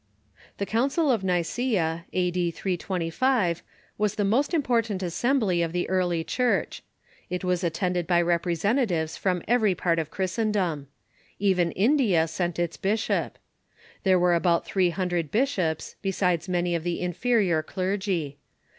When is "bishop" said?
12.81-13.37